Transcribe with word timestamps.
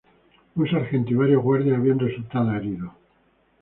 Un 0.55 0.65
sargento 0.67 1.11
y 1.11 1.13
varios 1.13 1.43
guardias 1.43 1.77
habían 1.77 1.99
resultado 1.99 2.55
heridos. 2.55 2.91